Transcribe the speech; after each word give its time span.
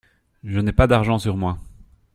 Je 0.43 0.59
n’ai 0.59 0.71
pas 0.73 0.87
d’argent 0.87 1.19
sur 1.19 1.37
moi. 1.37 1.59